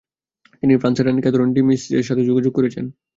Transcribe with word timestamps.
তিনি 0.59 0.73
ফ্রান্সের 0.77 1.05
রানী 1.07 1.21
ক্যাথরিন 1.21 1.49
ডি 1.55 1.61
'মেডিসির 1.63 2.07
সাথে 2.09 2.23
যোগাযোগ 2.29 2.51
করেছেন। 2.55 2.85